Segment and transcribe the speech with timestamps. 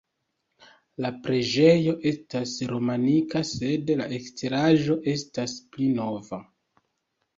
[1.03, 6.45] La preĝejo estas romanika sed la eksteraĵo estas pli nova.